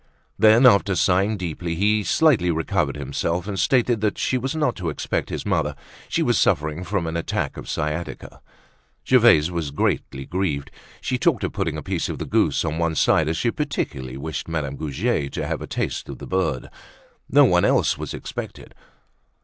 Then, 0.39 0.65
after 0.65 0.95
sighing 0.95 1.37
deeply, 1.37 1.75
he 1.75 2.03
slightly 2.03 2.49
recovered 2.49 2.95
himself 2.97 3.47
and 3.47 3.59
stated 3.59 4.01
that 4.01 4.17
she 4.17 4.35
was 4.35 4.55
not 4.55 4.75
to 4.77 4.89
expect 4.89 5.29
his 5.29 5.45
mother; 5.45 5.75
she 6.09 6.23
was 6.23 6.39
suffering 6.39 6.83
from 6.83 7.05
an 7.05 7.15
attack 7.15 7.55
of 7.55 7.69
sciatica. 7.69 8.41
Gervaise 9.07 9.51
was 9.51 9.69
greatly 9.69 10.25
grieved; 10.25 10.71
she 11.01 11.19
talked 11.19 11.43
of 11.43 11.53
putting 11.53 11.77
a 11.77 11.83
piece 11.83 12.09
of 12.09 12.17
the 12.17 12.25
goose 12.25 12.65
on 12.65 12.79
one 12.79 12.95
side 12.95 13.27
as 13.27 13.37
she 13.37 13.51
particularly 13.51 14.17
wished 14.17 14.47
Madame 14.47 14.75
Goujet 14.75 15.31
to 15.33 15.45
have 15.45 15.61
a 15.61 15.67
taste 15.67 16.09
of 16.09 16.17
the 16.17 16.25
bird. 16.25 16.71
No 17.29 17.45
one 17.45 17.63
else 17.63 17.95
was 17.95 18.15
expected. 18.15 18.73